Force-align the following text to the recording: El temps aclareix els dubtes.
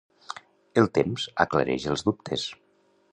El 0.81 0.87
temps 0.99 1.27
aclareix 1.45 1.85
els 1.93 2.05
dubtes. 2.09 2.47